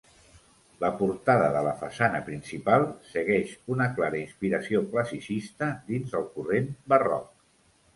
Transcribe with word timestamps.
La 0.83 0.87
portada 1.01 1.51
de 1.55 1.61
la 1.67 1.73
façana 1.81 2.23
principal 2.31 2.87
segueix 3.11 3.55
una 3.77 3.89
clara 4.01 4.23
inspiració 4.25 4.85
classicista 4.97 5.73
dins 5.95 6.21
el 6.23 6.31
corrent 6.39 6.77
barroc. 6.97 7.35